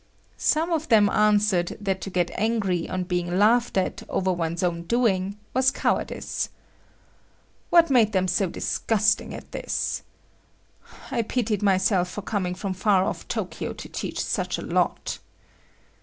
[0.39, 4.81] Some of them answered that to get angry on being laughed at over one's own
[4.85, 6.49] doing, was cowardice.
[7.69, 10.01] What made them so disgusting as this?
[11.11, 15.19] I pitied myself for coming from far off Tokyo to teach such a lot.